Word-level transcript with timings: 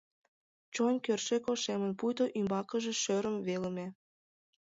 Чойн 0.73 0.97
кӧршӧк 1.05 1.43
ошемын, 1.53 1.91
пуйто 1.99 2.25
ӱмбакыже 2.39 2.93
шӧрым 3.01 3.37
велыме. 3.47 3.87